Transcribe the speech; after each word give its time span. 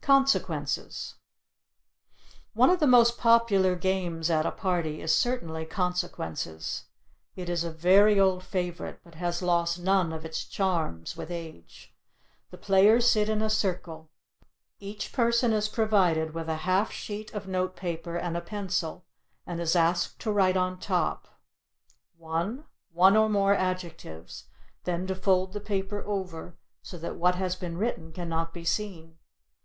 CONSEQUENCES 0.00 1.16
One 2.54 2.70
of 2.70 2.80
the 2.80 2.86
most 2.86 3.18
popular 3.18 3.76
games 3.76 4.30
at 4.30 4.46
a 4.46 4.50
party 4.50 5.02
is 5.02 5.14
certainly 5.14 5.66
"Consequences"; 5.66 6.84
it 7.36 7.50
is 7.50 7.62
a 7.62 7.70
very 7.70 8.18
old 8.18 8.42
favorite, 8.42 9.00
but 9.04 9.16
has 9.16 9.42
lost 9.42 9.78
none 9.78 10.14
of 10.14 10.24
its 10.24 10.46
charms 10.46 11.14
with 11.14 11.30
age. 11.30 11.94
The 12.50 12.56
players 12.56 13.06
sit 13.06 13.28
in 13.28 13.42
a 13.42 13.50
circle; 13.50 14.08
each 14.80 15.12
person 15.12 15.52
is 15.52 15.68
provided 15.68 16.32
with 16.32 16.48
a 16.48 16.56
half 16.64 16.90
sheet 16.90 17.34
of 17.34 17.46
notepaper 17.46 18.16
and 18.16 18.34
a 18.34 18.40
pencil, 18.40 19.04
and 19.46 19.60
is 19.60 19.76
asked 19.76 20.18
to 20.20 20.32
write 20.32 20.56
on 20.56 20.76
the 20.76 20.80
top 20.86 21.28
(i) 22.18 22.54
one 22.96 23.14
or 23.18 23.28
more 23.28 23.52
adjectives, 23.52 24.46
then 24.84 25.06
to 25.06 25.14
fold 25.14 25.52
the 25.52 25.60
paper 25.60 26.02
over, 26.06 26.56
so 26.80 26.96
that 26.96 27.16
what 27.16 27.34
has 27.34 27.54
been 27.56 27.76
written 27.76 28.10
cannot 28.14 28.54
be 28.54 28.64
seen. 28.64 29.18